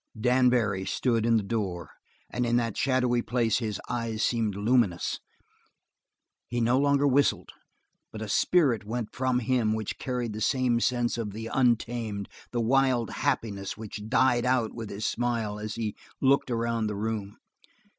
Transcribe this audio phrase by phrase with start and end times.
[0.19, 1.91] Dan Barry stood in the door
[2.31, 5.19] and in that shadowy place his eyes seemed luminous.
[6.47, 7.51] He no longer whistled,
[8.11, 12.61] but a spirit went from him which carried the same sense of the untamed, the
[12.61, 17.37] wild happiness which died out with his smile as he looked around the room.